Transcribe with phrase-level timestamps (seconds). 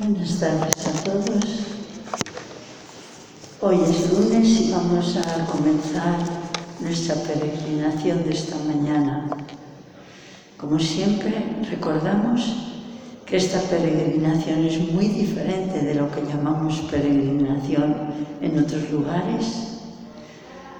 [0.00, 1.44] Buenas tardes a todos.
[3.60, 6.16] Hoy es lunes y vamos a comenzar
[6.80, 9.28] nuestra peregrinación de esta mañana.
[10.56, 12.40] Como siempre, recordamos
[13.26, 17.94] que esta peregrinación es muy diferente de lo que llamamos peregrinación
[18.40, 19.78] en otros lugares.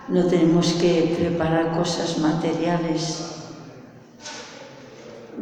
[0.08, 3.26] No tenemos que preparar cosas materiales.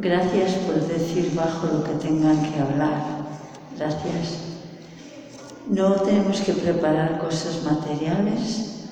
[0.01, 3.20] Gracias por decir bajo lo que tengan que hablar
[3.81, 4.41] gracias.
[5.71, 8.89] No tenemos que preparar cosas materiales,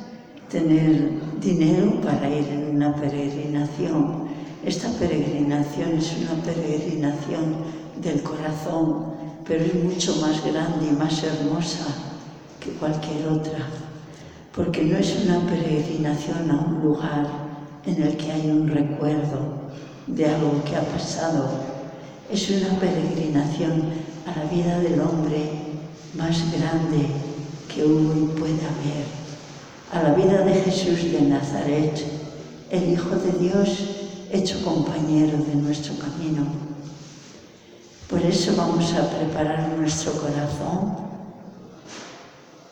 [0.51, 4.29] tener dinero para ir en una peregrinación.
[4.65, 7.57] Esta peregrinación es una peregrinación
[8.01, 9.13] del corazón,
[9.47, 11.87] pero es mucho más grande y más hermosa
[12.61, 13.59] que cualquier otra,
[14.55, 17.27] porque no es una peregrinación a un lugar
[17.85, 19.69] en el que hay un recuerdo
[20.07, 21.49] de algo que ha pasado,
[22.31, 25.51] es una peregrinación a la vida del hombre
[26.15, 27.07] más grande
[27.73, 29.07] que hubo y pueda haber,
[29.91, 32.05] a la vida de Jesús de Nazaret,
[32.71, 33.69] el Hijo de Dios
[34.31, 36.47] hecho compañero de nuestro camino.
[38.11, 41.09] Por eso vamos a preparar nuestro corazón.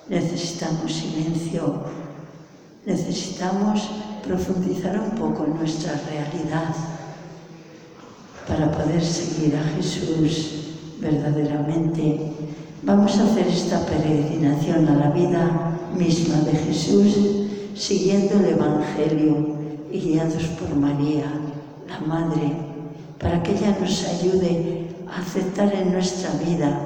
[0.09, 1.85] Necesitamos silencio,
[2.85, 3.89] necesitamos
[4.23, 6.75] profundizar un poco en nuestra realidad
[8.47, 10.67] para poder seguir a Jesús
[11.01, 12.19] verdaderamente
[12.83, 17.15] vamos a hacer esta peregrinación a la vida misma de Jesús,
[17.75, 19.57] siguiendo el Evangelio
[19.91, 21.25] y guiados por María,
[21.89, 22.53] la Madre,
[23.19, 26.81] para que ella nos ayude a aceptar en nuestra vida,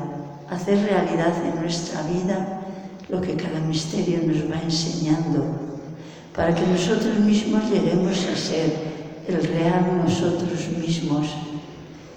[0.49, 2.63] a hacer realidad en nuestra vida
[3.09, 5.45] lo que cada misterio nos va enseñando,
[6.35, 8.91] para que nosotros mismos lleguemos a ser
[9.27, 11.27] el real nosotros mismos,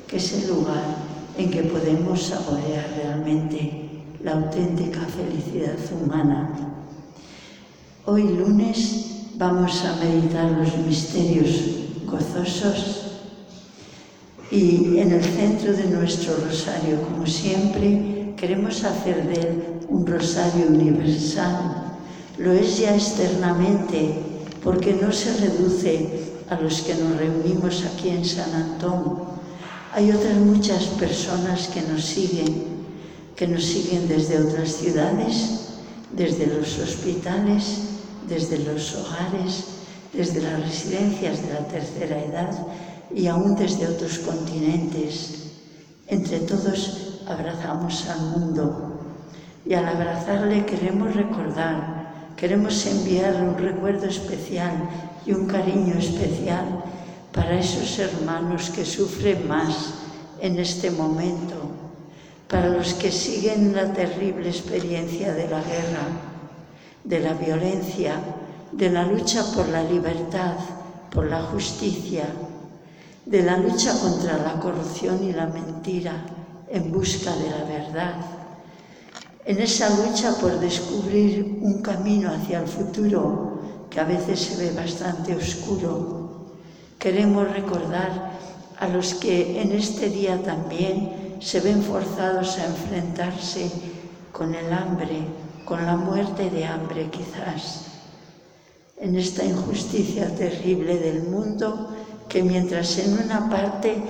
[0.07, 1.02] que es el lugar
[1.37, 3.89] en que podemos saborear realmente
[4.23, 6.49] la auténtica felicidad humana.
[8.05, 9.05] Hoy lunes
[9.35, 11.49] vamos a meditar los misterios
[12.05, 13.03] gozosos
[14.51, 20.67] y en el centro de nuestro rosario, como siempre, queremos hacer de él un rosario
[20.67, 21.95] universal.
[22.37, 24.13] Lo es ya externamente
[24.63, 26.09] porque no se reduce
[26.49, 29.32] a los que nos reunimos aquí en San Antón,
[29.95, 32.63] Hay otras muchas personas que nos siguen,
[33.35, 35.67] que nos siguen desde otras ciudades,
[36.11, 37.77] desde los hospitales,
[38.27, 39.65] desde los hogares,
[40.11, 42.67] desde las residencias de la tercera edad
[43.13, 45.51] y aún desde otros continentes.
[46.07, 48.99] Entre todos abrazamos al mundo
[49.63, 54.89] y al abrazarle queremos recordar, queremos enviarle un recuerdo especial
[55.23, 56.83] y un cariño especial
[57.33, 59.95] para esos hermanos que sufren más
[60.39, 61.55] en este momento,
[62.47, 66.05] para los que siguen la terrible experiencia de la guerra,
[67.03, 68.15] de la violencia,
[68.71, 70.53] de la lucha por la libertad,
[71.11, 72.25] por la justicia,
[73.25, 76.23] de la lucha contra la corrupción y la mentira
[76.69, 78.15] en busca de la verdad,
[79.45, 84.71] en esa lucha por descubrir un camino hacia el futuro que a veces se ve
[84.71, 86.22] bastante oscuro
[87.03, 88.31] Queremos recordar
[88.79, 93.69] a los que en este día también se ven forzados a enfrentarse
[94.31, 95.19] con el hambre,
[95.65, 97.87] con la muerte de hambre quizás,
[98.95, 101.89] en esta injusticia terrible del mundo
[102.29, 104.01] que mientras en una parte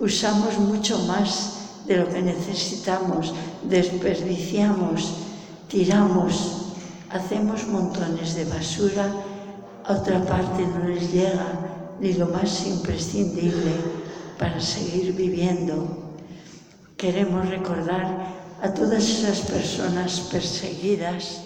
[0.00, 3.34] usamos mucho más de lo que necesitamos,
[3.64, 5.16] desperdiciamos,
[5.68, 6.72] tiramos,
[7.10, 9.12] hacemos montones de basura,
[9.84, 13.72] a otra parte no les llega ni lo más imprescindible
[14.38, 16.14] para seguir viviendo.
[16.96, 21.42] Queremos recordar a todas esas personas perseguidas,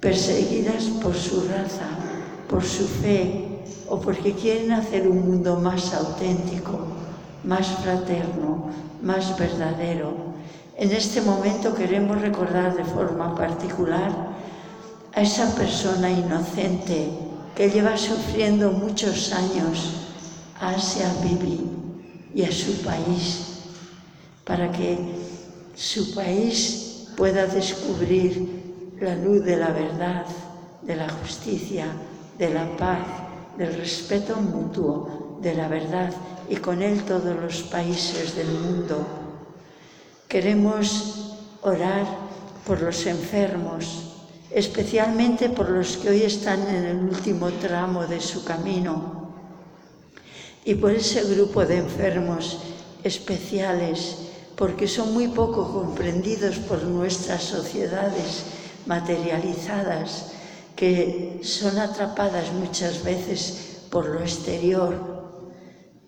[0.00, 1.88] perseguidas por su raza,
[2.48, 3.46] por su fe
[3.88, 6.78] o porque quieren hacer un mundo más auténtico,
[7.44, 8.70] más fraterno,
[9.02, 10.14] más verdadero.
[10.76, 14.12] En este momento queremos recordar de forma particular
[15.14, 17.08] a esa persona inocente
[17.56, 19.94] que lleva sufriendo muchos años
[20.60, 21.60] a Asia Bibi
[22.34, 23.62] y a su país,
[24.44, 24.98] para que
[25.74, 30.26] su país pueda descubrir la luz de la verdad,
[30.82, 31.86] de la justicia,
[32.38, 33.06] de la paz,
[33.56, 36.12] del respeto mutuo, de la verdad
[36.50, 39.06] y con él todos los países del mundo.
[40.28, 42.04] Queremos orar
[42.66, 44.05] por los enfermos,
[44.50, 49.32] especialmente por los que hoy están en el último tramo de su camino
[50.64, 52.58] y por ese grupo de enfermos
[53.04, 54.16] especiales,
[54.56, 58.44] porque son muy poco comprendidos por nuestras sociedades
[58.86, 60.32] materializadas,
[60.74, 65.16] que son atrapadas muchas veces por lo exterior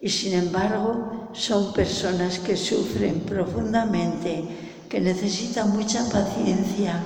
[0.00, 4.44] y sin embargo son personas que sufren profundamente,
[4.88, 7.00] que necesitan mucha paciencia,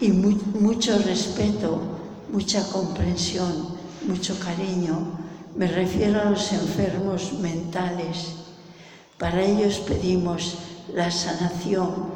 [0.00, 1.80] y muy, mucho respeto,
[2.32, 3.68] mucha comprensión,
[4.06, 5.18] mucho cariño.
[5.54, 8.34] Me refiero a los enfermos mentales.
[9.18, 10.58] Para ellos pedimos
[10.94, 12.06] la sanación,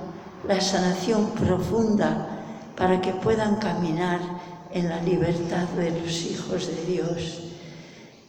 [0.49, 2.31] la sanación profunda,
[2.77, 4.21] para que puedan caminar
[4.73, 7.41] en la libertad de los hijos de Dios.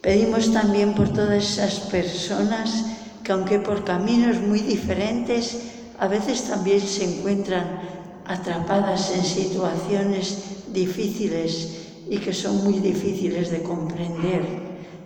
[0.00, 2.84] Pedimos también por todas esas personas
[3.24, 5.62] que aunque por caminos muy diferentes,
[5.98, 7.80] a veces también se encuentran
[8.28, 10.38] atrapadas en situaciones
[10.72, 14.44] difíciles y que son muy difíciles de comprender.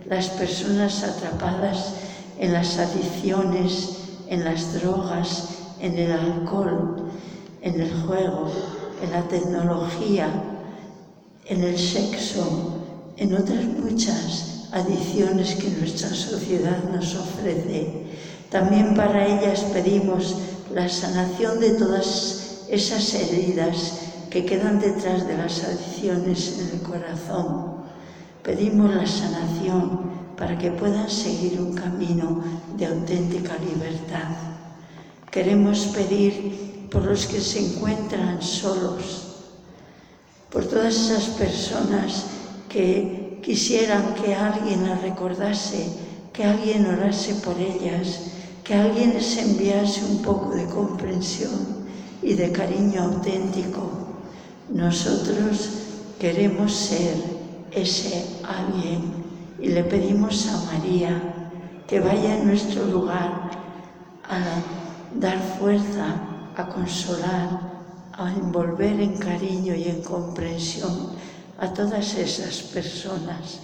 [0.07, 1.93] Las personas atrapadas
[2.39, 3.97] en las adicciones,
[4.27, 7.11] en las drogas, en el alcohol,
[7.61, 8.51] en el juego,
[9.01, 10.29] en la tecnología,
[11.45, 12.81] en el sexo,
[13.17, 18.05] en otras muchas adicciones que nuestra sociedad nos ofrece.
[18.49, 20.35] También para ellas pedimos
[20.73, 22.40] la sanación de todas
[22.71, 27.83] esas heridas que quedan detrás de las adicciones en el corazón.
[28.43, 29.99] Pedimos la sanación
[30.37, 32.41] para que puedan seguir un camino
[32.77, 34.31] de auténtica libertad.
[35.29, 39.35] Queremos pedir por los que se encuentran solos,
[40.49, 42.25] por todas esas personas
[42.69, 45.87] que quisieran que alguien las recordase,
[46.31, 48.31] que alguien orase por ellas,
[48.63, 51.80] que alguien les enviase un poco de comprensión
[52.21, 53.89] y de cariño auténtico.
[54.69, 55.69] Nosotros
[56.19, 57.15] queremos ser
[57.71, 59.13] ese alguien
[59.59, 61.21] y le pedimos a María
[61.87, 63.51] que vaya en nuestro lugar
[64.29, 64.39] a
[65.19, 66.15] dar fuerza,
[66.55, 67.71] a consolar,
[68.13, 71.09] a envolver en cariño y en comprensión
[71.57, 73.59] a todas esas personas.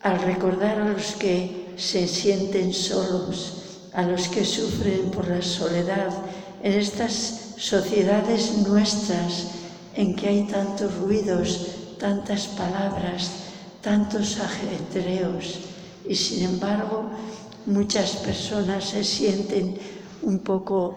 [0.00, 6.10] Al recordar a los que se sienten solos, a los que sufren por la soledad
[6.62, 9.50] en estas sociedades nuestras
[9.96, 11.66] en que hay tantos ruidos,
[11.98, 13.30] tantas palabras,
[13.82, 15.58] tantos ajetreos
[16.08, 17.04] y sin embargo
[17.66, 19.76] muchas personas se sienten
[20.22, 20.94] un poco,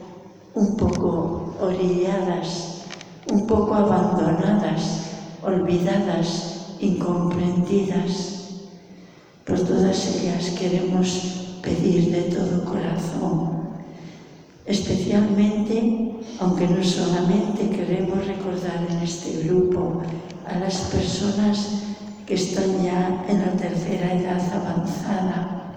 [0.53, 2.83] un poco orilladas,
[3.31, 5.01] un poco abandonadas,
[5.43, 8.33] olvidadas, incomprendidas.
[9.45, 13.54] Por todas ellas queremos pedir de todo corazón
[14.65, 20.01] especialmente, aunque no solamente queremos recordar en este grupo
[20.45, 21.83] a las personas
[22.25, 25.73] que están ya en la tercera edad avanzada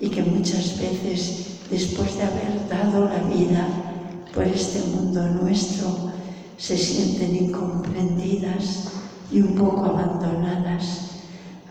[0.00, 3.66] y que muchas veces, después de haber dado la vida
[4.32, 6.12] por este mundo nuestro,
[6.56, 8.88] se sienten incomprendidas
[9.32, 11.10] y un poco abandonadas.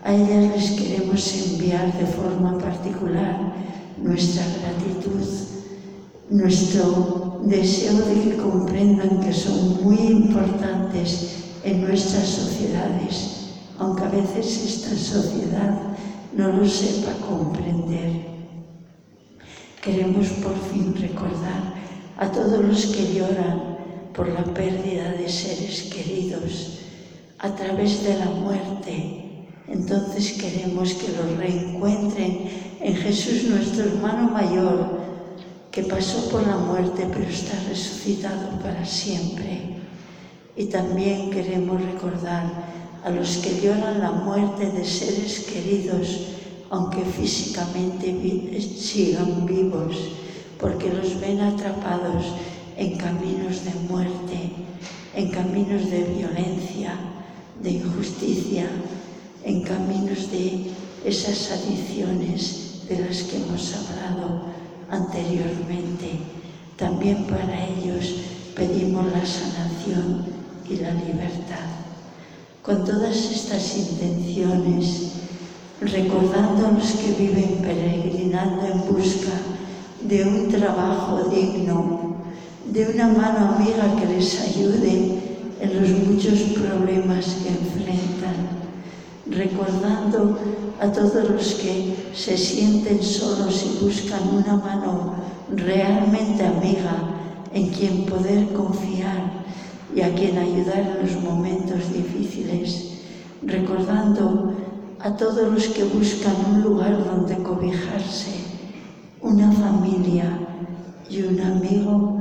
[0.04, 3.54] A ellas les queremos enviar de forma particular
[3.96, 5.51] nuestra gratitud
[6.32, 14.64] nuestro deseo de que comprendan que son muy importantes en nuestras sociedades, aunque a veces
[14.64, 15.78] esta sociedad
[16.34, 18.32] no lo sepa comprender.
[19.82, 21.74] Queremos por fin recordar
[22.16, 23.76] a todos los que lloran
[24.14, 26.78] por la pérdida de seres queridos
[27.40, 29.48] a través de la muerte.
[29.68, 32.48] Entonces queremos que los reencuentren
[32.80, 35.11] en Jesús nuestro hermano mayor,
[35.72, 39.80] que pasó por la muerte pero está resucitado para siempre.
[40.54, 42.44] Y también queremos recordar
[43.02, 46.28] a los que lloran la muerte de seres queridos,
[46.68, 49.96] aunque físicamente eh, sigan vivos,
[50.60, 52.26] porque los ven atrapados
[52.76, 54.52] en caminos de muerte,
[55.14, 56.98] en caminos de violencia,
[57.62, 58.66] de injusticia,
[59.42, 60.70] en caminos de
[61.04, 64.52] esas adicciones de las que hemos hablado
[64.92, 66.20] anteriormente.
[66.76, 68.14] También para ellos
[68.54, 70.26] pedimos la sanación
[70.68, 71.66] y la libertad.
[72.62, 75.12] Con todas estas intenciones,
[75.80, 79.32] recordando a los que viven peregrinando en busca
[80.02, 82.16] de un trabajo digno,
[82.66, 85.18] de una mano amiga que les ayude
[85.60, 88.61] en los muchos problemas que enfrentan
[89.26, 90.38] recordando
[90.80, 95.14] a todos los que se sienten solos y buscan una mano
[95.54, 96.94] realmente amiga
[97.52, 99.44] en quien poder confiar
[99.94, 102.98] y a quien ayudar en los momentos difíciles,
[103.42, 104.54] recordando
[105.00, 108.32] a todos los que buscan un lugar donde cobijarse,
[109.20, 110.38] una familia
[111.10, 112.20] y un amigo,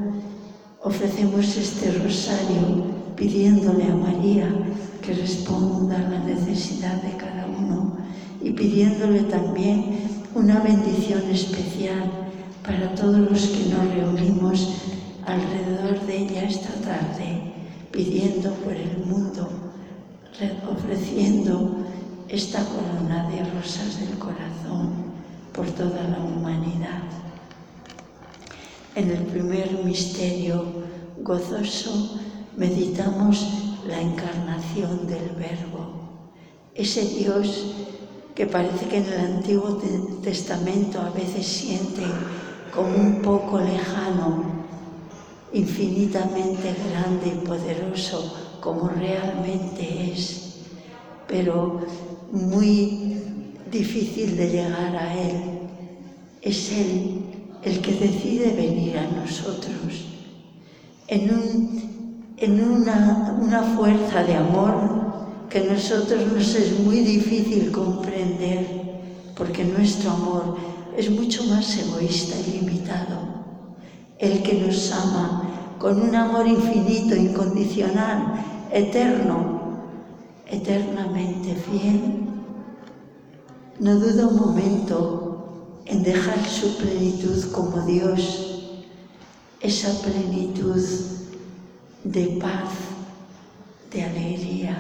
[0.84, 4.50] ofrecemos este rosario pidiéndole a María
[5.04, 7.96] que responda a la necesidad de cada uno
[8.42, 10.00] y pidiéndole también
[10.34, 12.10] una bendición especial
[12.66, 14.70] para todos los que nos reunimos
[15.28, 17.54] alrededor de ella esta tarde,
[17.92, 19.48] pidiendo por el mundo,
[20.68, 21.76] ofreciendo
[22.28, 24.94] esta corona de rosas del corazón
[25.54, 27.04] por toda la humanidad.
[28.96, 30.66] En el primer misterio
[31.22, 32.20] gozoso
[32.62, 33.44] meditamos
[33.88, 35.82] la encarnación del Verbo,
[36.76, 37.74] ese Dios
[38.36, 39.82] que parece que en el Antiguo
[40.22, 42.04] Testamento a veces siente
[42.72, 44.44] como un poco lejano,
[45.54, 50.60] infinitamente grande y poderoso como realmente es,
[51.28, 51.82] pero
[52.32, 53.18] muy
[53.72, 55.42] difícil de llegar a Él.
[56.44, 57.24] Es Él
[57.64, 60.06] el que decide venir a nosotros
[61.08, 62.01] en un
[62.42, 64.74] en una, una fuerza de amor
[65.48, 68.66] que a nosotros nos es muy difícil comprender,
[69.38, 70.58] porque nuestro amor
[70.98, 73.20] es mucho más egoísta y limitado.
[74.18, 75.44] El que nos ama
[75.78, 79.62] con un amor infinito, incondicional, eterno,
[80.48, 82.26] eternamente fiel,
[83.80, 88.78] no duda un momento en dejar su plenitud como Dios,
[89.60, 90.82] esa plenitud
[92.04, 92.70] de paz,
[93.92, 94.78] de alegría,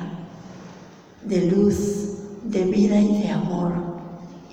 [1.23, 1.77] de luz,
[2.43, 3.73] de vida y de amor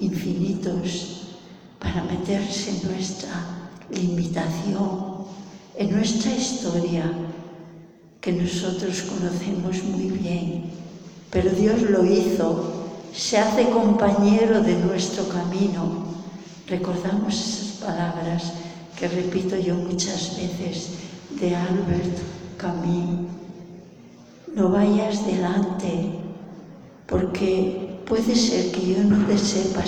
[0.01, 1.37] infinitos
[1.79, 3.31] para meterse en nuestra
[3.91, 5.25] limitación,
[5.77, 7.11] en nuestra historia
[8.21, 10.71] que nosotros conocemos muy bien.
[11.31, 16.07] Pero Dios lo hizo, se hace compañero de nuestro camino.
[16.67, 18.53] Recordamos esas palabras
[18.99, 20.91] que repito yo muchas veces
[21.41, 23.29] de Albert camín.
[24.55, 26.11] No vayas delante,
[27.07, 29.85] porque puede ser que yo no te sepa,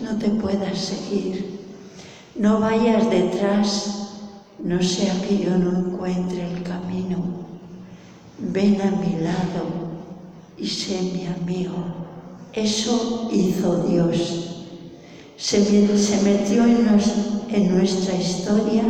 [0.00, 1.60] no te pueda seguir.
[2.36, 4.12] No vayas detrás,
[4.62, 7.18] no sea que yo no encuentre el camino.
[8.38, 9.64] Ven a mi lado
[10.56, 11.84] y sé mi amigo.
[12.52, 14.66] Eso hizo Dios.
[15.36, 17.12] Se, se metió en, nos,
[17.48, 18.84] en nuestra historia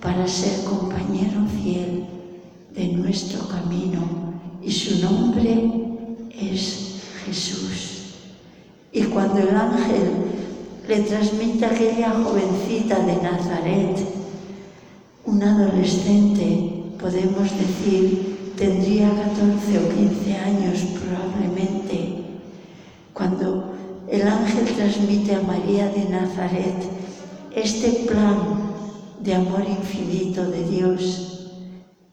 [0.00, 1.93] para ser compañero fiel
[2.74, 4.02] de nuestro camino
[4.62, 5.70] y su nombre
[6.38, 8.14] es Jesús.
[8.92, 10.10] Y cuando el ángel
[10.88, 13.96] le transmite a aquella jovencita de Nazaret,
[15.24, 22.24] un adolescente, podemos decir, tendría 14 o 15 años probablemente,
[23.12, 23.72] cuando
[24.08, 26.74] el ángel transmite a María de Nazaret
[27.54, 28.38] este plan
[29.20, 31.43] de amor infinito de Dios,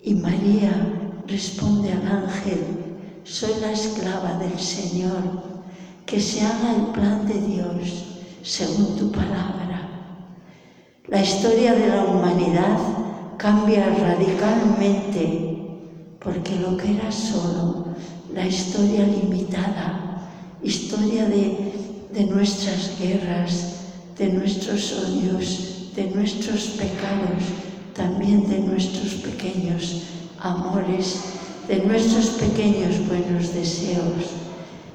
[0.04, 7.28] Y María responde al ángel, soy la esclava del Señor, que se haga el plan
[7.28, 8.06] de Dios
[8.42, 9.90] según tu palabra.
[11.08, 15.52] La historia de la humanidad cambia radicalmente
[16.20, 17.94] porque lo que era solo,
[18.34, 20.28] la historia limitada,
[20.64, 23.86] historia de, de nuestras guerras,
[24.18, 27.71] de nuestros odios, de nuestros pecados,
[28.02, 30.02] también de nuestros pequeños
[30.40, 31.20] amores,
[31.68, 34.26] de nuestros pequeños buenos deseos.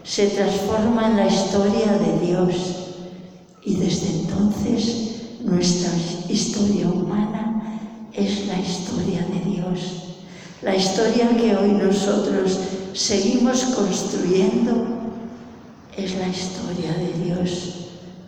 [0.02, 2.54] Se transforma en la historia de Dios
[3.64, 5.92] y desde entonces nuestra
[6.28, 7.80] historia humana
[8.12, 9.78] es la historia de Dios,
[10.62, 12.58] la historia que hoy nosotros
[12.92, 14.84] seguimos construyendo
[15.96, 17.72] es la historia de Dios.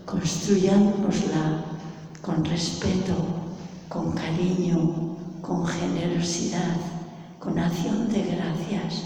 [0.05, 1.65] Construyámosla
[2.23, 3.38] con respeto,
[3.89, 6.77] con cariño, con generosidad,
[7.39, 9.05] con acción de gracias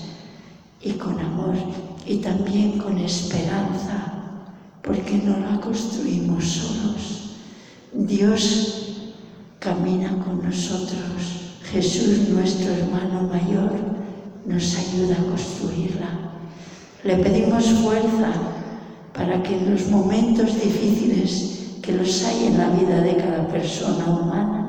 [0.81, 1.55] y con amor
[2.07, 4.13] y también con esperanza,
[4.83, 7.37] porque no la construimos solos.
[7.93, 9.05] Dios
[9.59, 11.53] camina con nosotros.
[11.71, 13.71] Jesús, nuestro hermano mayor,
[14.45, 16.09] nos ayuda a construirla.
[17.05, 18.33] Le pedimos fuerza
[19.15, 24.05] para que en los momentos difíciles que los hay en la vida de cada persona
[24.07, 24.62] humana,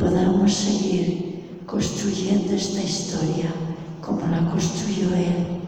[0.00, 3.52] podamos seguir construyendo esta historia
[4.00, 5.60] como la construyó Él,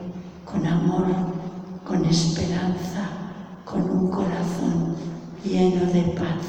[0.46, 1.06] con amor,
[1.86, 3.10] con esperanza,
[3.66, 4.96] con un corazón
[5.44, 6.42] lleno de paz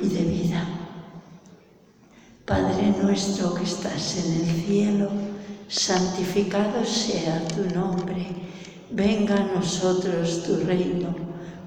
[0.00, 0.64] y de vida.
[2.46, 5.10] Padre nuestro que estás en el cielo,
[5.66, 8.28] santificado sea tu nombre,
[8.92, 11.31] venga a nosotros tu reino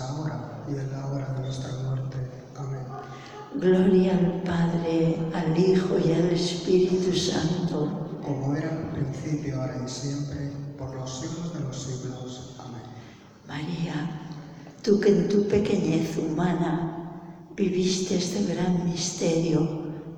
[0.00, 2.18] ahora y en la hora de nuestra muerte.
[2.56, 2.86] Amén.
[3.54, 7.88] Gloria al Padre, al Hijo y al Espíritu Santo.
[8.20, 12.54] Como era en el principio, ahora y siempre, por los siglos de los siglos.
[12.58, 12.82] Amén.
[13.44, 14.08] María,
[14.82, 16.88] tú que en tu pequeñez humana
[17.48, 19.68] viviste este gran misterio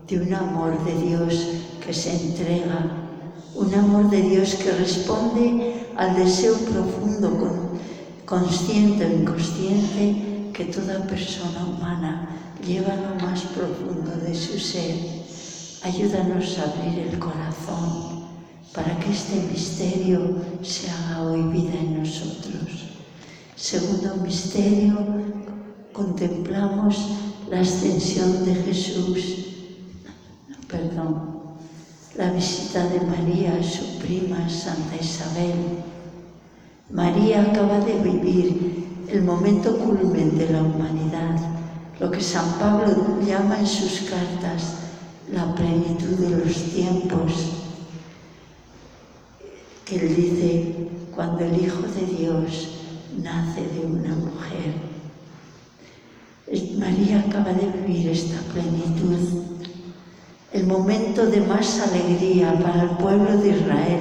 [0.07, 1.49] de un amor de Dios
[1.81, 2.93] que se entrega,
[3.55, 5.57] un amor de Dios que responde
[5.95, 7.64] al deseo profundo, con-
[8.35, 12.27] consciente o inconsciente que toda persona humana
[12.67, 14.97] lleva lo más profundo de su ser.
[15.83, 18.25] Ayúdanos a abrir el corazón
[18.75, 22.91] para que este misterio se haga hoy vida en nosotros.
[23.55, 24.99] Segundo misterio,
[25.93, 26.97] contemplamos
[27.49, 29.21] la ascensión de Jesús,
[30.67, 31.55] perdón,
[32.17, 35.85] la visita de María a su prima Santa Isabel,
[36.91, 41.41] María acaba de vivir el momento culmen de la humanidad,
[41.99, 44.77] lo que San Pablo llama en sus cartas
[45.33, 47.33] la plenitud de los tiempos,
[49.87, 52.69] que él dice, cuando el Hijo de Dios
[53.23, 54.75] nace de una mujer.
[56.79, 59.43] María acaba de vivir esta plenitud,
[60.53, 64.01] el momento de más alegría para el pueblo de Israel,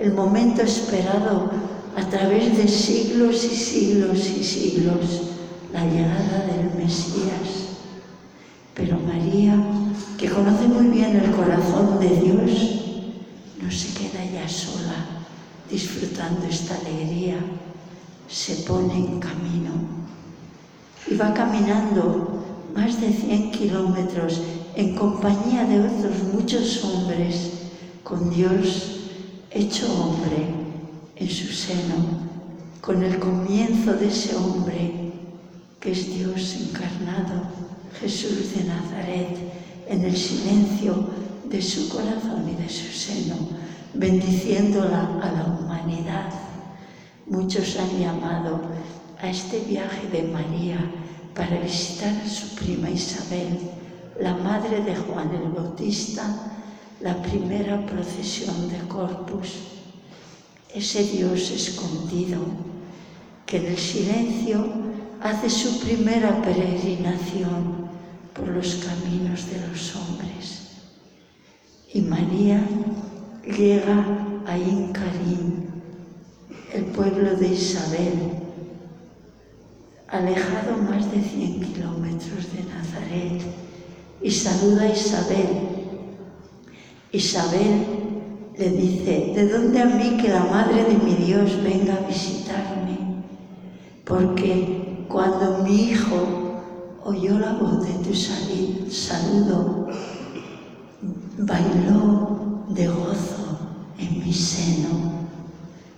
[0.00, 1.50] el momento esperado
[1.98, 5.22] a través de siglos y siglos y siglos
[5.72, 7.74] la llegada del Mesías.
[8.72, 9.56] Pero María,
[10.16, 12.50] que conoce muy bien el corazón de Dios,
[13.60, 15.24] no se queda ya sola
[15.68, 17.36] disfrutando esta alegría,
[18.28, 19.72] se pone en camino
[21.10, 22.44] y va caminando
[22.76, 24.40] más de 100 kilómetros
[24.76, 27.54] en compañía de otros muchos hombres,
[28.04, 29.00] con Dios
[29.50, 30.67] hecho hombre
[31.18, 32.28] en su seno
[32.80, 35.12] con el comienzo de ese hombre
[35.80, 37.42] que es Dios encarnado,
[38.00, 39.36] Jesús de Nazaret,
[39.88, 41.06] en el silencio
[41.44, 43.36] de su corazón y de su seno,
[43.94, 46.32] bendiciéndola a la humanidad.
[47.26, 48.60] Muchos han llamado
[49.20, 50.78] a este viaje de María
[51.34, 53.58] para visitar a su prima Isabel,
[54.20, 56.24] la madre de Juan el Bautista,
[57.00, 59.77] la primera procesión de Corpus
[60.74, 62.40] ese Dios escondido
[63.46, 64.64] que en el silencio
[65.22, 67.88] hace su primera peregrinación
[68.34, 70.68] por los caminos de los hombres.
[71.92, 72.62] Y María
[73.44, 74.04] llega
[74.46, 75.68] a Incarín,
[76.74, 78.32] el pueblo de Isabel,
[80.08, 83.42] alejado más de 100 kilómetros de Nazaret,
[84.20, 85.48] y saluda a Isabel.
[87.10, 88.07] Isabel
[88.58, 92.98] le dice, ¿de dónde a mí que la madre de mi Dios venga a visitarme?
[94.04, 96.62] Porque cuando mi hijo
[97.04, 99.86] oyó la voz de tu saludo,
[101.38, 103.58] bailó de gozo
[103.96, 105.28] en mi seno.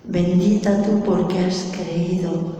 [0.04, 2.56] Bendita tú porque has creído,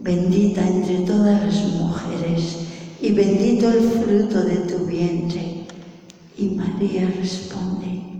[0.00, 2.66] bendita entre todas las mujeres,
[3.00, 5.66] y bendito el fruto de tu vientre.
[6.36, 8.15] Y María responde,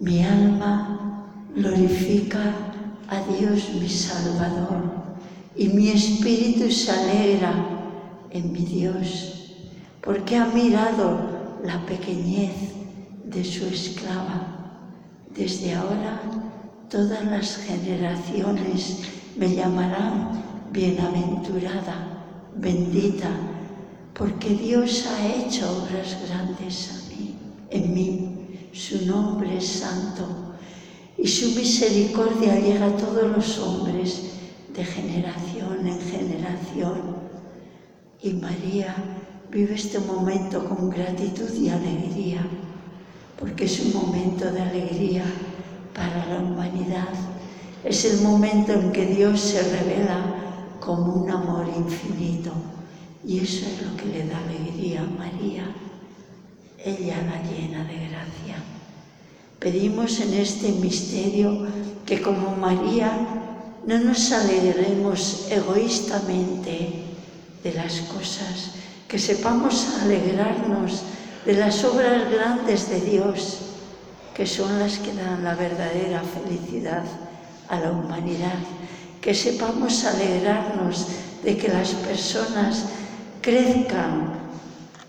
[0.00, 2.54] mi alma glorifica
[3.08, 4.82] a Dios mi Salvador,
[5.56, 7.52] y mi espíritu se alegra
[8.30, 9.54] en mi Dios,
[10.00, 12.54] porque ha mirado la pequeñez
[13.24, 14.86] de su esclava.
[15.34, 16.20] Desde ahora
[16.88, 19.00] todas las generaciones
[19.36, 23.30] me llamarán bienaventurada, bendita,
[24.14, 27.36] porque Dios ha hecho obras grandes a mí,
[27.70, 28.37] en mí.
[28.72, 30.26] su nombre es santo
[31.16, 34.22] y su misericordia llega a todos los hombres
[34.72, 37.16] de generación en generación.
[38.22, 38.94] Y María
[39.50, 42.46] vive este momento con gratitud y alegría,
[43.38, 45.24] porque es un momento de alegría
[45.94, 47.08] para la humanidad.
[47.84, 52.52] Es el momento en que Dios se revela como un amor infinito.
[53.24, 55.64] Y eso es lo que le da alegría a María
[56.84, 58.62] ella la llena de gracia.
[59.58, 61.66] Pedimos en este misterio
[62.06, 63.10] que como María
[63.86, 67.04] no nos alegremos egoístamente
[67.62, 68.72] de las cosas,
[69.08, 71.02] que sepamos alegrarnos
[71.44, 73.58] de las obras grandes de Dios,
[74.34, 77.02] que son las que dan la verdadera felicidad
[77.68, 78.58] a la humanidad,
[79.20, 81.06] que sepamos alegrarnos
[81.42, 82.84] de que las personas
[83.40, 84.47] crezcan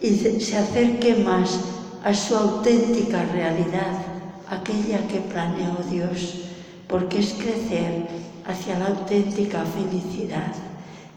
[0.01, 1.59] e se acerque máis
[2.07, 3.99] a súa auténtica realidad,
[4.47, 6.47] aquella que planeou Dios,
[6.87, 8.07] porque es crecer
[8.47, 10.55] hacia la auténtica felicidad,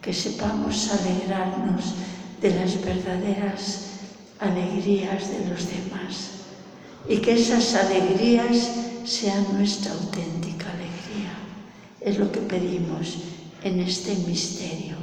[0.02, 1.94] que sepamos alegrarnos
[2.42, 4.02] de las verdaderas
[4.42, 6.42] alegrías de los demás
[7.06, 8.66] y que esas alegrías
[9.06, 11.34] sean nuestra auténtica alegría.
[12.00, 13.22] Es lo que pedimos
[13.62, 14.96] en este misterio.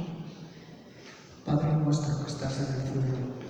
[1.46, 3.29] Padre nuestro que estás en el cielo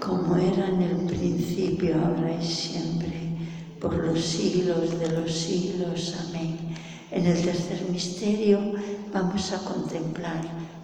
[0.00, 3.36] Como era en el principio, ahora y siempre,
[3.78, 6.16] por los siglos de los siglos.
[6.26, 6.74] Amén.
[7.10, 8.72] En el tercer misterio
[9.12, 10.40] vamos a contemplar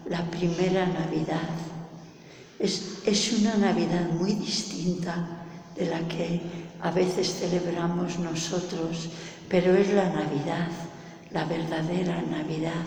[0.07, 1.49] la primera Navidad.
[2.59, 6.41] Es, es, una Navidad muy distinta de la que
[6.81, 9.09] a veces celebramos nosotros,
[9.49, 10.67] pero es la Navidad,
[11.31, 12.83] la verdadera Navidad,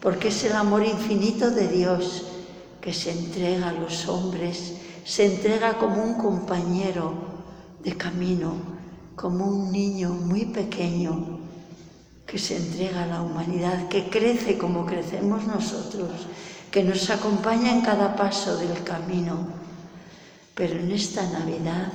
[0.00, 2.24] porque es el amor infinito de Dios
[2.80, 4.74] que se entrega a los hombres,
[5.04, 7.12] se entrega como un compañero
[7.82, 8.54] de camino,
[9.14, 11.40] como un niño muy pequeño
[12.26, 16.10] que se entrega a la humanidad, que crece como crecemos nosotros,
[16.70, 19.46] que nos acompaña en cada paso del camino.
[20.54, 21.92] Pero en esta Navidad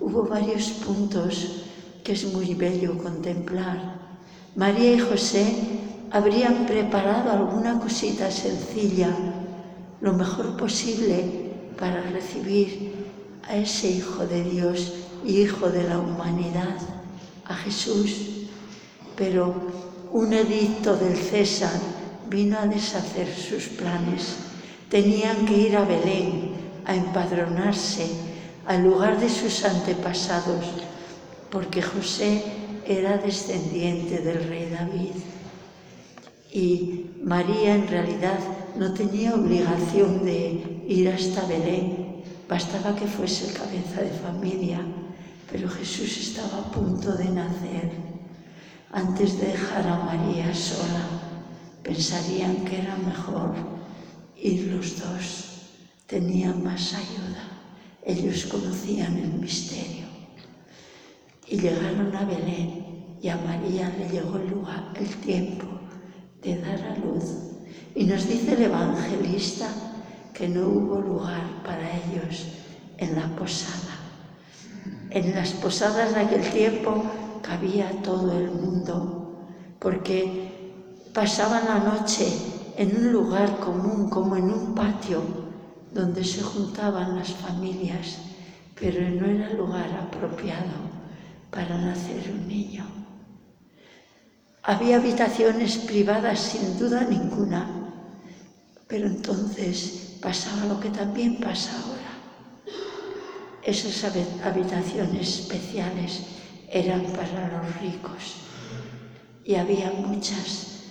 [0.00, 1.64] hubo varios puntos
[2.04, 4.06] que es muy bello contemplar.
[4.54, 5.52] María y José
[6.12, 9.10] habrían preparado alguna cosita sencilla,
[10.00, 11.45] lo mejor posible,
[11.78, 12.92] para recibir
[13.48, 16.76] a ese Hijo de Dios y Hijo de la humanidad,
[17.44, 18.36] a Jesús
[19.16, 19.54] pero
[20.12, 21.72] un edicto del César
[22.28, 24.36] vino a deshacer sus planes.
[24.90, 26.52] Tenían que ir a Belén
[26.84, 28.06] a empadronarse
[28.66, 30.64] al lugar de sus antepasados,
[31.50, 32.42] porque José
[32.86, 35.14] era descendiente del rey David.
[36.52, 38.38] Y María en realidad
[38.76, 44.80] no tenía obligación de ir hasta Belén, bastaba que fuese cabeza de familia,
[45.50, 47.90] pero Jesús estaba a punto de nacer.
[48.92, 51.04] Antes de dejar a María sola,
[51.82, 53.54] pensarían que era mejor
[54.36, 55.52] ir los dos.
[56.06, 57.44] Tenían más ayuda,
[58.04, 60.06] ellos conocían el misterio.
[61.48, 65.66] Y llegaron a Belén y a María le llegó el, lugar, el tiempo
[66.42, 67.24] de dar a luz.
[67.94, 69.68] Y nos dice el evangelista,
[70.36, 72.46] que no hubo lugar para ellos
[72.98, 73.96] en la posada.
[75.10, 77.06] En las posadas de aquel tiempo
[77.40, 80.28] cabía todo el mundo, porque
[81.14, 82.26] pasaban la noche
[82.76, 85.24] en un lugar común, como en un patio,
[85.90, 88.20] donde se juntaban las familias,
[88.78, 90.90] pero no era lugar apropiado
[91.50, 92.84] para nacer un niño.
[94.62, 97.70] Había habitaciones privadas sin duda ninguna,
[98.86, 101.96] pero entonces pasaba lo que también pasa ahora.
[103.62, 104.04] Esas
[104.44, 106.22] habitaciones especiales
[106.70, 108.36] eran para los ricos
[109.44, 110.82] y había muchas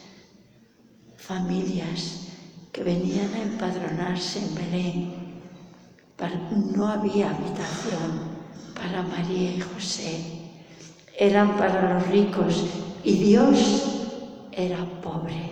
[1.17, 2.27] familias
[2.71, 5.25] que venían a empadronarse en Belén.
[6.75, 8.35] No había habitación
[8.73, 10.19] para María y José.
[11.17, 12.65] Eran para los ricos
[13.03, 13.95] y Dios
[14.51, 15.51] era pobre,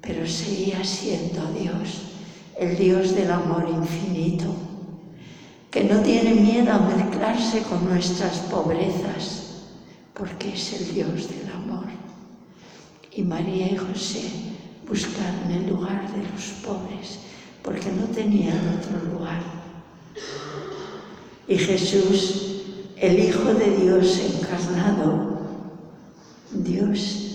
[0.00, 2.09] pero seguía siendo Dios
[2.60, 4.54] el Dios del amor infinito,
[5.70, 9.62] que no tiene miedo a mezclarse con nuestras pobrezas,
[10.12, 11.86] porque es el Dios del amor.
[13.12, 14.30] Y María y José
[14.86, 17.20] buscaron el lugar de los pobres,
[17.62, 19.40] porque no tenían otro lugar.
[21.48, 22.62] Y Jesús,
[22.98, 25.40] el Hijo de Dios encarnado,
[26.52, 27.29] Dios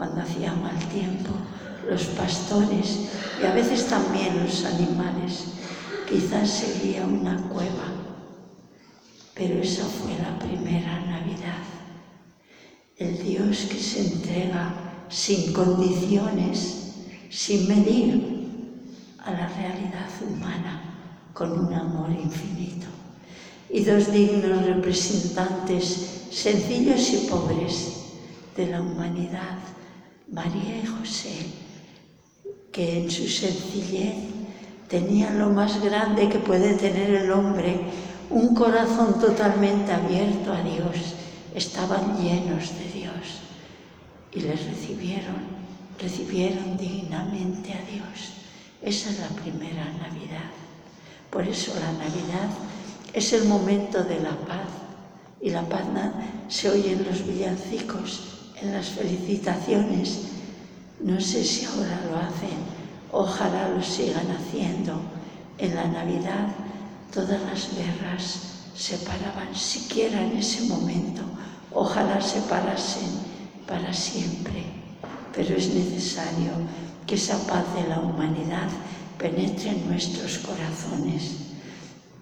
[0.00, 1.28] cuando hacía mal tiempo,
[1.86, 5.44] los pastores y a veces también los animales.
[6.08, 7.92] Quizás sería una cueva,
[9.34, 11.64] pero esa fue la primera Navidad.
[12.96, 16.94] El Dios que se entrega sin condiciones,
[17.28, 22.86] sin medir a la realidad humana con un amor infinito.
[23.68, 27.96] Y dos dignos representantes, sencillos y pobres,
[28.56, 29.58] de la humanidad
[30.30, 31.46] María y José,
[32.70, 34.14] que en su sencillez
[34.88, 37.80] tenían lo más grande que puede tener el hombre,
[38.30, 41.14] un corazón totalmente abierto a Dios,
[41.52, 43.40] estaban llenos de Dios
[44.32, 45.42] y les recibieron,
[46.00, 48.34] recibieron dignamente a Dios.
[48.82, 50.50] Esa es la primera Navidad.
[51.28, 52.50] Por eso la Navidad
[53.12, 54.68] es el momento de la paz
[55.40, 55.86] y la paz
[56.48, 58.29] se oye en los villancicos
[58.62, 60.26] en las felicitaciones.
[61.02, 62.58] No sé si ahora lo hacen,
[63.12, 65.00] ojalá lo sigan haciendo.
[65.58, 66.48] En la Navidad
[67.12, 68.40] todas las guerras
[68.74, 71.22] se paraban, siquiera en ese momento.
[71.72, 73.10] Ojalá se parasen
[73.66, 74.64] para siempre.
[75.34, 76.50] Pero es necesario
[77.06, 78.68] que esa paz de la humanidad
[79.18, 81.36] penetre en nuestros corazones,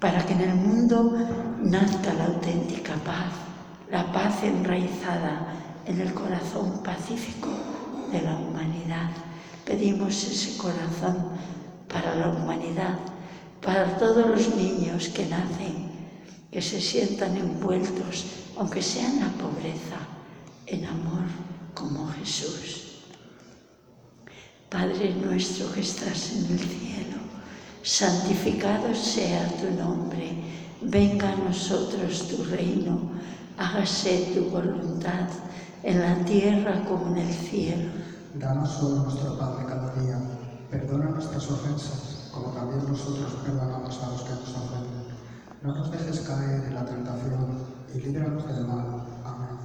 [0.00, 1.14] para que en el mundo
[1.62, 3.32] nazca la auténtica paz,
[3.90, 5.46] la paz enraizada
[5.86, 7.48] en el corazón pacífico
[8.12, 9.10] de la humanidad.
[9.64, 11.28] Pedimos ese corazón
[11.88, 12.98] para la humanidad,
[13.62, 15.90] para todos los niños que nacen,
[16.50, 18.24] que se sientan envueltos,
[18.56, 19.98] aunque sea en la pobreza,
[20.66, 21.24] en amor
[21.74, 22.84] como Jesús.
[24.70, 27.18] Padre nuestro que estás en el cielo,
[27.82, 30.32] santificado sea tu nombre,
[30.82, 33.10] venga a nosotros tu reino,
[33.56, 35.28] hágase tu voluntad
[35.82, 37.90] en la tierra como en el cielo.
[38.34, 40.18] Danos hoy nuestro pan de cada día.
[40.70, 45.08] Perdona nuestras ofensas, como también nosotros perdonamos a los que nos ofenden.
[45.62, 47.58] No nos dejes caer en la tentación
[47.94, 49.02] y líbranos del mal.
[49.24, 49.58] Amén.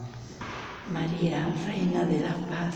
[0.91, 2.75] María, Reina de la Paz,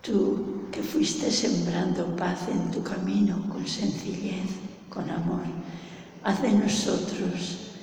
[0.00, 4.50] tú que fuiste sembrando paz en tu camino con sencillez,
[4.88, 5.42] con amor,
[6.24, 7.74] haz de nosotros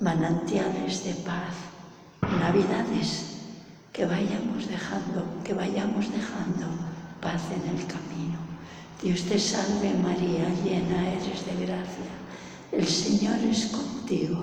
[0.00, 1.69] manantiales de paz
[2.38, 3.30] navidades
[3.92, 6.66] que vayamos dejando, que vayamos dejando
[7.20, 8.38] paz en el camino.
[9.02, 12.12] Dios te salve María, llena eres de gracia,
[12.72, 14.38] el Señor es contigo,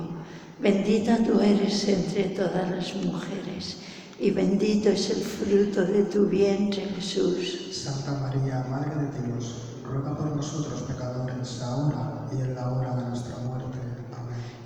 [0.60, 3.78] bendita tú eres entre todas las mujeres
[4.19, 7.69] y bendito es el fruto de tu vientre, Jesús.
[7.71, 13.10] Santa María, Madre de Dios, ruega por nosotros pecadores, ahora y en la hora de
[13.10, 13.87] nuestra muerte.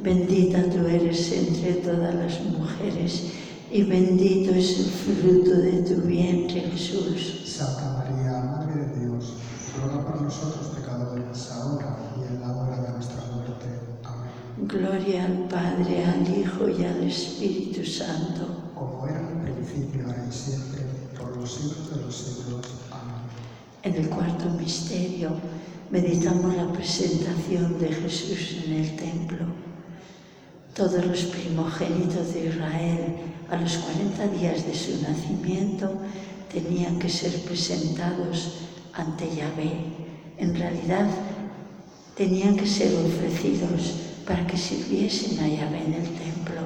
[0.00, 3.32] Bendita tú eres entre todas las mujeres,
[3.70, 7.42] y bendito es el fruto de tu vientre, Jesús.
[7.46, 9.32] Santa María, Madre de Dios,
[9.74, 13.66] ruega por nosotros pecadores, ahora y en la hora de nuestra muerte.
[14.04, 14.68] Amén.
[14.68, 18.70] Gloria al Padre, al Hijo y al Espíritu Santo.
[18.74, 20.82] Como era en el principio, ahora y siempre,
[21.18, 22.66] por los siglos de los siglos.
[22.90, 23.16] Amén.
[23.82, 25.30] En el cuarto misterio
[25.90, 29.46] meditamos la presentación de Jesús en el templo
[30.76, 33.16] todos los primogénitos de Israel
[33.50, 35.90] a los 40 días de su nacimiento
[36.52, 38.58] tenían que ser presentados
[38.92, 39.72] ante Yahvé.
[40.36, 41.06] En realidad
[42.14, 43.94] tenían que ser ofrecidos
[44.26, 46.60] para que sirviesen a Yahvé en el templo.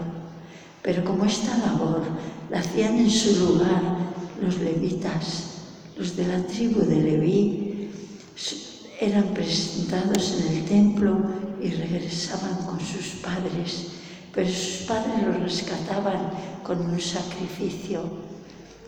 [0.82, 2.02] Pero como esta labor
[2.50, 3.82] la hacían en su lugar
[4.42, 5.44] los levitas,
[5.96, 7.90] los de la tribu de Leví,
[9.00, 11.16] eran presentados en el templo
[11.62, 13.99] y regresaban con sus padres
[14.32, 16.30] pero sus padres lo rescataban
[16.62, 18.02] con un sacrificio.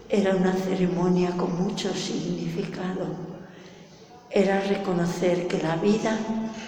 [0.09, 3.33] Era una ceremonia con mucho significado.
[4.31, 6.16] Era reconocer que la vida,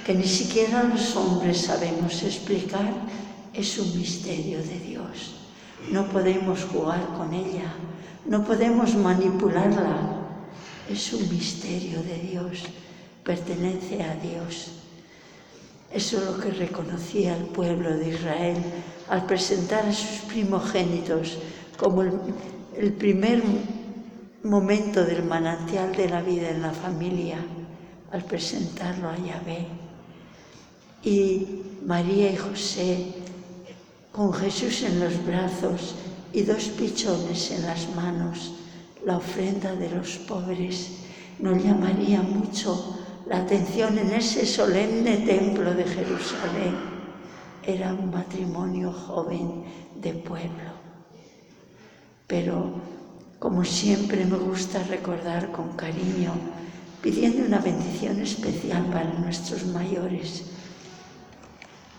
[0.05, 2.93] que ni siquiera los hombres sabemos explicar,
[3.53, 5.37] es un misterio de Dios.
[5.91, 7.73] No podemos jugar con ella,
[8.27, 10.21] no podemos manipularla.
[10.91, 12.65] Es un misterio de Dios,
[13.23, 14.84] pertenece a Dios.
[15.95, 18.57] Eso es lo que reconocía el pueblo de Israel
[19.09, 21.39] al presentar a sus primogénitos
[21.79, 22.11] como el,
[22.77, 23.41] el primer
[24.43, 27.39] momento del manantial de la vida en la familia,
[28.11, 29.69] al presentarlo a Yahvé.
[31.05, 33.15] Y María y José
[34.11, 35.95] con Jesús en los brazos
[36.33, 38.53] y dos pichones en las manos,
[39.07, 40.91] la ofrenda de los pobres,
[41.39, 46.75] nos llamaría mucho la atención en ese solemne templo de Jerusalén
[47.63, 49.65] era un matrimonio joven
[49.97, 50.75] de pueblo.
[52.27, 52.73] Pero,
[53.39, 56.33] como siempre, me gusta recordar con cariño,
[57.01, 60.45] pidiendo una bendición especial para nuestros mayores.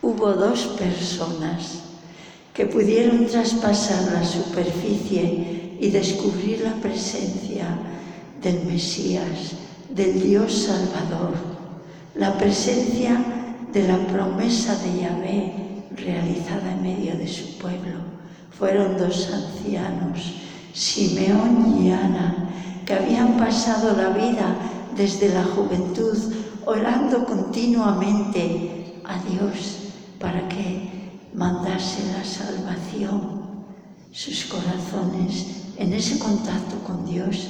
[0.01, 1.81] Hubo dos personas
[2.53, 7.65] que pudieron traspasar la superficie y descubrir la presencia
[8.41, 11.34] del Mesías del Dios Salvador,
[12.15, 13.17] la presencia
[13.71, 15.54] de la promesa de Yahvé
[15.95, 18.00] realizada en medio de su pueblo.
[18.58, 20.36] Fueron dos ancianos,
[20.74, 22.50] Simeón y Ana,
[22.86, 24.56] que habían pasado la vida
[24.95, 26.17] desde la juventud
[26.65, 33.43] orando continuamente a Dios para que mandase la salvación.
[34.12, 37.48] Sus corazones en ese contacto con Dios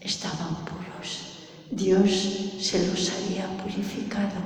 [0.00, 0.83] estaban puros.
[1.70, 4.40] Dios se los había purificado.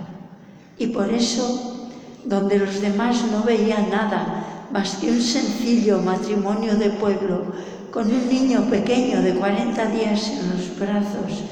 [0.79, 1.91] Y por eso,
[2.25, 7.53] donde los demás no veían nada más que un sencillo matrimonio de pueblo,
[7.91, 11.43] con un niño pequeño de 40 días en los brazos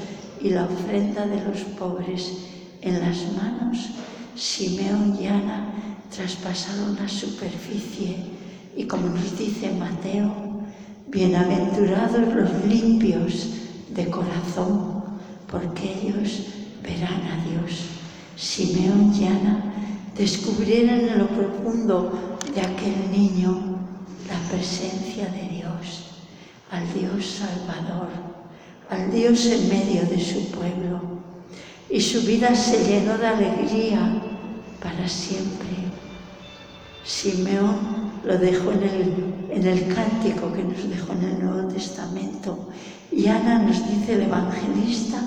[0.41, 2.31] y la ofrenda de los pobres
[2.81, 3.89] en las manos,
[4.35, 5.73] Simeón y Ana
[6.15, 8.17] traspasaron la superficie
[8.75, 10.31] y como nos dice Mateo,
[11.07, 13.47] bienaventurados los limpios
[13.89, 14.96] de corazón
[15.49, 16.43] porque ellos
[16.83, 17.81] verán a Dios.
[18.35, 19.73] Simeón y Ana
[20.15, 23.77] descubrieron en lo profundo de aquel niño
[24.27, 26.11] la presencia de Dios,
[26.69, 28.09] al Dios Salvador,
[28.89, 31.01] al Dios en medio de su pueblo.
[31.89, 34.21] Y su vida se llenó de alegría
[34.81, 35.67] para siempre.
[37.05, 42.67] Simeón lo dejo en el, en el cántico que nos dejó en el Nuevo Testamento.
[43.09, 45.21] Y Ana nos dice el evangelista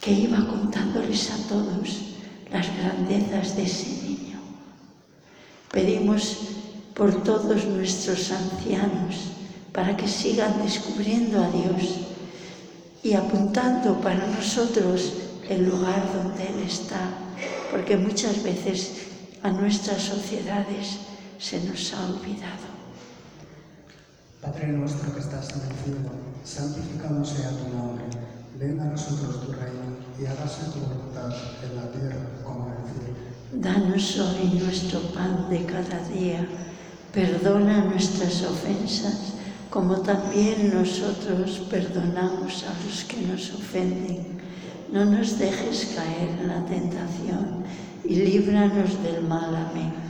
[0.00, 2.16] que iba contándoles a todos
[2.50, 4.40] las grandezas de ese niño.
[5.70, 6.38] Pedimos
[6.94, 9.30] por todos nuestros ancianos
[9.72, 12.00] para que sigan descubriendo a Dios
[13.04, 15.12] y apuntando para nosotros
[15.48, 17.08] el lugar donde Él está,
[17.70, 18.94] porque muchas veces
[19.44, 21.09] a nuestras sociedades
[21.40, 22.68] se nos ha olvidado.
[24.42, 26.10] Padre nuestro que estás en el cielo,
[26.44, 28.04] santificado sea tu nombre.
[28.58, 31.32] Venga a nosotros tu reino y hágase tu voluntad
[31.64, 33.18] en la tierra como en el cielo.
[33.54, 36.46] Danos hoy nuestro pan de cada día.
[37.12, 39.32] Perdona nuestras ofensas
[39.70, 44.40] como también nosotros perdonamos a los que nos ofenden.
[44.92, 47.64] No nos dejes caer en la tentación
[48.04, 49.54] y líbranos del mal.
[49.54, 50.09] Amén.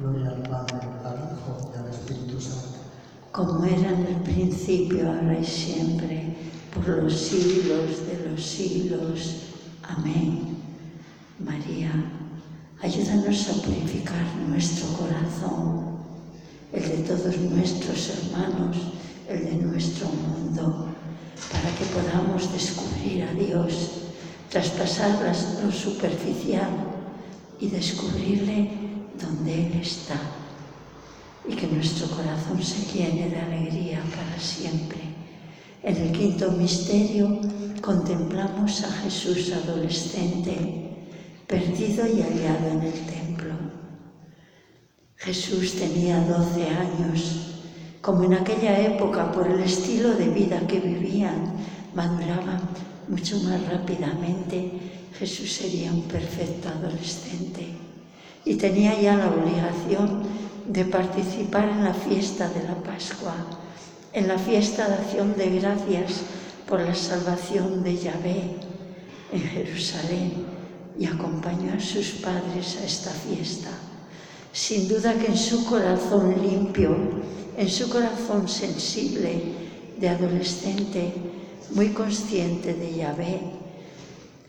[0.00, 2.78] Gloria al Padre, al Hijo y al Espíritu Santo.
[3.32, 6.36] Como era en el principio, ahora y siempre,
[6.72, 9.34] por los siglos de los siglos.
[9.82, 10.56] Amén.
[11.40, 11.90] María,
[12.80, 15.98] ayúdanos a purificar nuestro corazón,
[16.72, 18.76] el de todos nuestros hermanos,
[19.28, 20.86] el de nuestro mundo,
[21.50, 24.02] para que podamos descubrir a Dios,
[24.48, 25.18] traspasar
[25.64, 26.70] lo superficial
[27.58, 28.88] y descubrirle
[29.20, 30.18] donde Él está
[31.48, 34.98] y que nuestro corazón se llene de alegría para siempre.
[35.82, 37.40] En el quinto misterio
[37.80, 41.06] contemplamos a Jesús adolescente,
[41.46, 43.54] perdido y hallado en el templo.
[45.16, 47.54] Jesús tenía 12 años,
[48.02, 51.54] como en aquella época por el estilo de vida que vivían,
[51.94, 52.60] maduraban
[53.08, 54.70] mucho más rápidamente,
[55.18, 57.87] Jesús sería un perfecto adolescente
[58.44, 60.22] y tenía ya la obligación
[60.68, 63.34] de participar en la fiesta de la Pascua,
[64.12, 66.22] en la fiesta de acción de gracias
[66.68, 68.56] por la salvación de Yahvé
[69.32, 70.32] en Jerusalén
[70.98, 73.70] y acompañó a sus padres a esta fiesta.
[74.52, 76.96] Sin duda que en su corazón limpio,
[77.56, 79.40] en su corazón sensible
[79.98, 81.12] de adolescente,
[81.70, 83.40] muy consciente de Yahvé,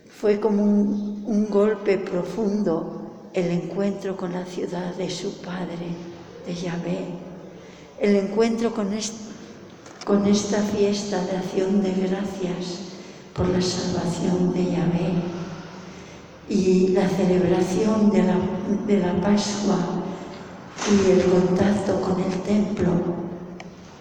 [0.10, 2.99] fue como un, un golpe profundo
[3.34, 5.96] el encuentro con la ciudad de su padre,
[6.46, 7.06] de Yahvé,
[8.00, 9.14] el encuentro con, est
[10.06, 12.90] con esta fiesta de acción de gracias
[13.36, 15.14] por la salvación de Yahvé
[16.50, 18.38] y la celebración de la,
[18.88, 19.78] de la Pascua
[20.90, 22.92] y el contacto con el templo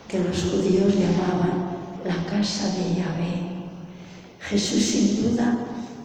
[0.08, 3.48] que los judíos llamaban la casa de Yahvé.
[4.40, 5.58] Jesús sin duda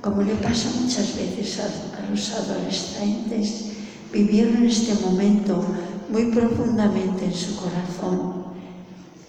[0.04, 3.72] como le pasa muchas veces a, a los adolescentes,
[4.12, 5.64] vivieron este momento
[6.10, 8.44] muy profundamente en su corazón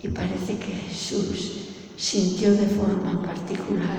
[0.02, 3.98] y parece que Jesús sintió de forma particular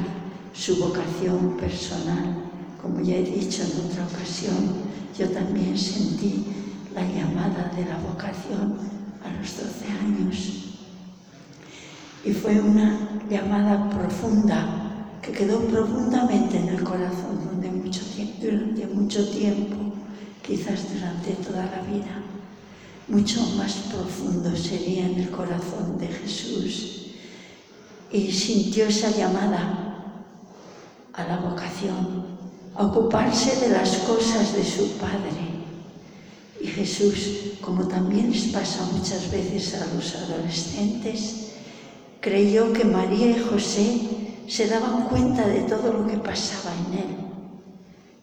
[0.54, 2.44] su vocación personal.
[2.82, 4.74] Como ya he dicho en otra ocasión,
[5.18, 6.46] yo también sentí
[6.94, 8.76] la llamada de la vocación
[9.24, 10.38] a los 12 años.
[12.26, 14.85] Y fue una llamada profunda
[15.26, 19.76] que quedó profundamente en el corazón donde mucho, tiempo, durante mucho tiempo,
[20.46, 22.22] quizás durante toda la vida.
[23.08, 27.08] Mucho más profundo sería en el corazón de Jesús
[28.12, 30.22] y sintió esa llamada
[31.14, 32.26] a la vocación,
[32.76, 35.56] a ocuparse de las cosas de su Padre.
[36.62, 41.54] Y Jesús, como también les pasa muchas veces a los adolescentes,
[42.20, 44.16] creyó que María y José
[44.48, 47.16] se daban cuenta de todo lo que pasaba en él.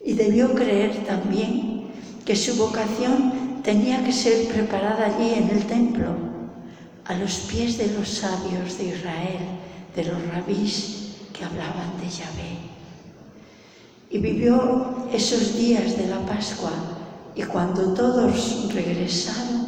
[0.04, 1.88] Y debió creer también
[2.24, 6.14] que su vocación tenía que ser preparada allí en el templo,
[7.04, 9.42] a los pies de los sabios de Israel,
[9.94, 12.58] de los rabís que hablaban de Yahvé.
[14.10, 16.72] Y vivió esos días de la Pascua
[17.34, 19.66] y cuando todos regresaron,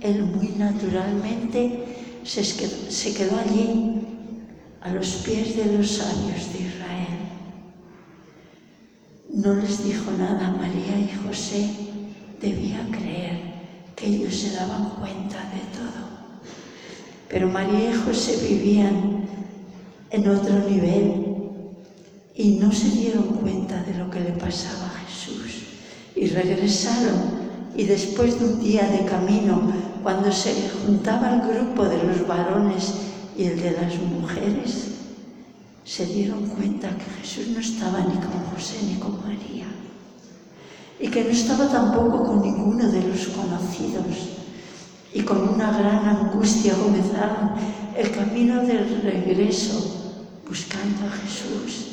[0.00, 1.84] él muy naturalmente
[2.22, 3.95] se quedó, se quedó allí
[4.86, 7.18] a los pies de los sabios de Israel.
[9.34, 11.68] No les dijo nada María y José,
[12.40, 13.40] debía creer
[13.96, 16.06] que ellos se daban cuenta de todo.
[17.28, 19.26] Pero María y José vivían
[20.10, 21.24] en otro nivel
[22.36, 25.64] y no se dieron cuenta de lo que le pasaba a Jesús.
[26.14, 29.62] Y regresaron y después de un día de camino,
[30.04, 34.92] cuando se juntaba el grupo de los varones y el de las mujeres,
[35.84, 39.66] se dieron cuenta que Jesús no estaba ni con José ni con María
[40.98, 44.06] y que no estaba tampoco con ninguno de los conocidos
[45.12, 47.52] y con una gran angustia comenzaron
[47.96, 50.18] el camino del regreso
[50.48, 51.86] buscando a Jesús.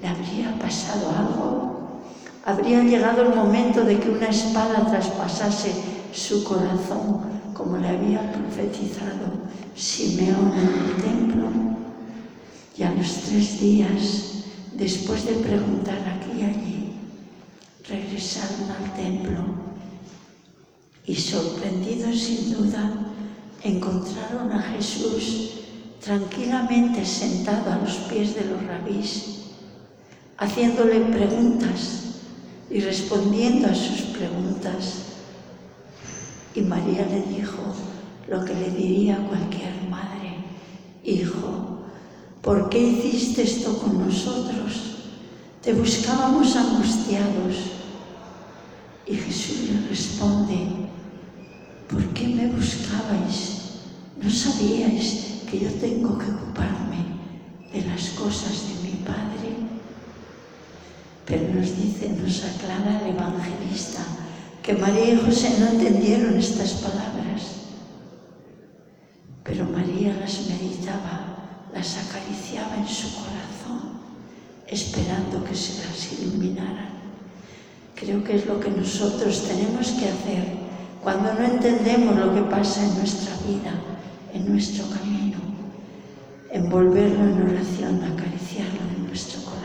[0.00, 2.00] ¿Le habría pasado algo?
[2.44, 5.72] ¿Habría llegado el momento de que una espada traspasase
[6.12, 9.42] su corazón como le había profetizado
[9.74, 11.48] Simeón en el templo,
[12.76, 14.44] y a los tres días,
[14.74, 16.92] después de preguntar aquí y allí,
[17.88, 19.44] regresaron al templo
[21.06, 22.90] y sorprendidos sin duda,
[23.62, 25.50] encontraron a Jesús
[26.02, 29.42] tranquilamente sentado a los pies de los rabís,
[30.38, 32.16] haciéndole preguntas
[32.70, 35.11] y respondiendo a sus preguntas.
[36.54, 37.62] Y María le dijo
[38.28, 40.12] lo que le diría cualquier madre,
[41.04, 41.80] Hijo,
[42.40, 44.92] ¿por qué hiciste esto con nosotros?
[45.62, 47.56] Te buscábamos angustiados.
[49.06, 50.68] Y Jesús le responde,
[51.90, 53.62] ¿por qué me buscabais?
[54.22, 57.04] ¿No sabíais que yo tengo que ocuparme
[57.72, 59.56] de las cosas de mi Padre?
[61.26, 64.04] Pero nos dice, nos aclara el evangelista,
[64.62, 67.66] que María y José no entendieron estas palabras,
[69.42, 73.98] pero María las meditaba, las acariciaba en su corazón,
[74.68, 76.92] esperando que se las iluminaran.
[77.96, 80.62] Creo que es lo que nosotros tenemos que hacer
[81.02, 83.72] cuando no entendemos lo que pasa en nuestra vida,
[84.32, 85.38] en nuestro camino,
[86.52, 89.62] envolverlo en oración, acariciarlo en nuestro corazón.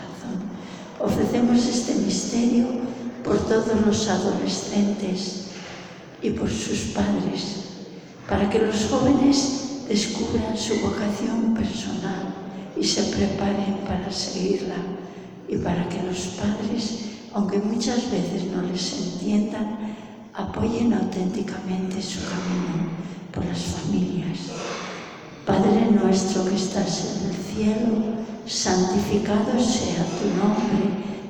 [0.99, 2.87] Ofrecemos este misterio
[3.27, 5.47] por todos los adolescentes
[6.21, 7.65] y por sus padres,
[8.27, 12.33] para que los jóvenes descubran su vocación personal
[12.79, 14.75] y se preparen para seguirla
[15.49, 16.99] y para que los padres,
[17.33, 19.95] aunque muchas veces no les entiendan,
[20.33, 22.87] apoyen auténticamente su camino
[23.33, 24.39] por las familias.
[25.45, 28.03] Padre nuestro que estás en el cielo,
[28.45, 31.16] santificado sea tu nombre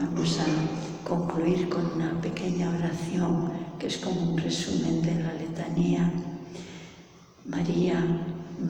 [0.00, 6.10] Vamos a concluir con una pequeña oración que es como un resumen de la letanía.
[7.44, 8.02] María,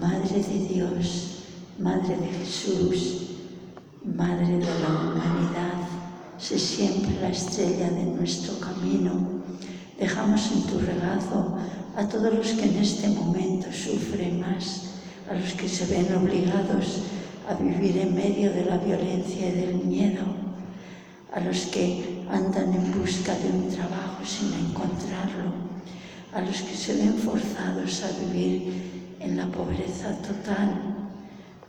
[0.00, 1.44] Madre de Dios,
[1.78, 3.28] Madre de Jesús,
[4.04, 5.78] Madre de la humanidad,
[6.36, 9.12] sé siempre la estrella de nuestro camino.
[10.00, 11.56] Dejamos en tu regazo
[11.96, 14.94] a todos los que en este momento sufren más,
[15.30, 17.02] a los que se ven obligados
[17.48, 20.49] a vivir en medio de la violencia y del miedo
[21.32, 25.52] a los que andan en busca de un trabajo sin encontrarlo,
[26.32, 30.74] a los que se ven forzados a vivir en la pobreza total,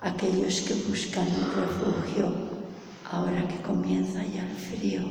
[0.01, 2.33] aquellos que buscan un refugio
[3.11, 5.01] ahora que comienza ya el frío,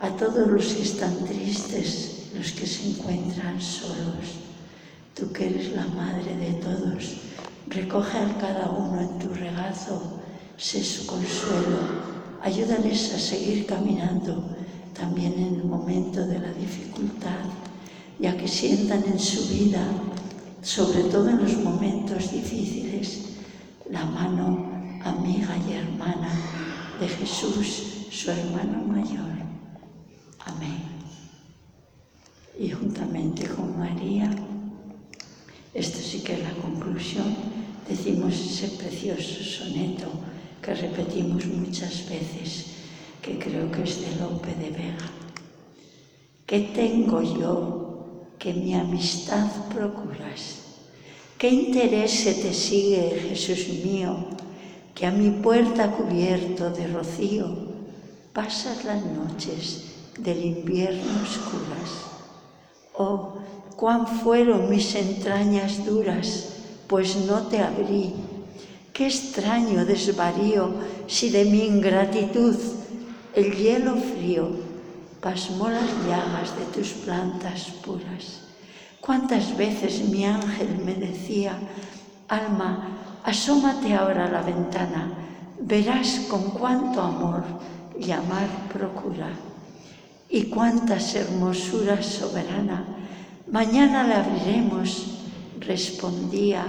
[0.00, 4.46] a todos los que están tristes, los que se encuentran solos.
[5.14, 7.16] Tú que eres la madre de todos,
[7.66, 10.20] recoge a cada uno en tu regazo,
[10.56, 14.56] sé su consuelo Ayúdales a seguir caminando
[14.94, 17.44] también en el momento de la dificultad
[18.18, 19.86] ya que sientan en su vida,
[20.62, 23.36] sobre todo en los momentos difíciles,
[23.90, 24.68] la mano
[25.04, 26.30] amiga y hermana
[27.00, 29.38] de Jesús, su hermano mayor.
[30.44, 30.82] Amén.
[32.58, 34.30] Y juntamente con María,
[35.72, 37.36] esto sí que es la conclusión,
[37.88, 40.10] decimos ese precioso soneto
[40.62, 42.66] que repetimos muchas veces,
[43.22, 45.10] que creo que es de Lope de Vega.
[46.46, 50.62] ¿Qué tengo yo que mi amistad procuras?
[51.36, 54.16] ¿Qué interés se te sigue, Jesús mío,
[54.94, 57.46] que a mi puerta cubierto de rocío
[58.32, 59.84] pasas las noches
[60.18, 61.90] del invierno oscuras?
[62.94, 63.34] Oh,
[63.76, 66.48] cuán fueron mis entrañas duras,
[66.88, 68.12] pues no te abrí
[68.98, 70.74] Qué extraño desvarío
[71.06, 72.56] si de mi ingratitud
[73.32, 74.50] el hielo frío
[75.20, 78.50] pasmó las llagas de tus plantas puras.
[79.00, 81.56] ¿Cuántas veces mi ángel me decía,
[82.26, 85.14] alma, asómate ahora a la ventana,
[85.60, 87.44] verás con cuánto amor
[88.00, 89.30] llamar procura
[90.28, 92.84] y cuántas hermosuras soberana,
[93.46, 95.20] mañana la abriremos,
[95.60, 96.66] respondía,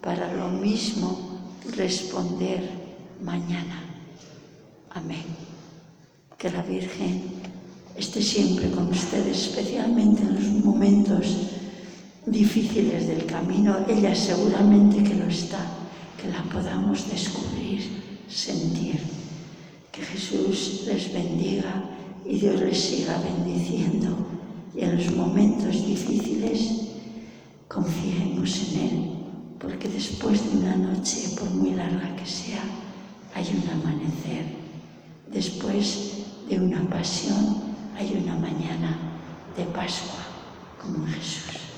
[0.00, 1.29] para lo mismo
[1.76, 2.68] responder
[3.22, 3.82] mañana.
[4.90, 5.24] Amén.
[6.38, 7.22] Que la Virgen
[7.96, 11.36] esté siempre con ustedes, especialmente en los momentos
[12.26, 13.84] difíciles del camino.
[13.88, 15.60] Ella seguramente que lo está,
[16.20, 17.82] que la podamos descubrir,
[18.28, 19.00] sentir.
[19.92, 21.84] Que Jesús les bendiga
[22.24, 24.16] y Dios les siga bendiciendo.
[24.74, 26.88] Y en los momentos difíciles
[27.68, 29.09] confiemos en Él
[29.60, 32.64] porque despois de unha noche, por moi larga que sea,
[33.36, 34.56] hai un amanecer.
[35.28, 36.16] Despois
[36.48, 38.96] de unha pasión, hai unha mañana
[39.52, 40.24] de Pascua,
[40.80, 41.76] como en Jesús.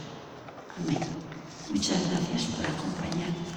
[0.79, 1.03] Amén.
[1.75, 3.52] Muchas gracias por acompañarnos.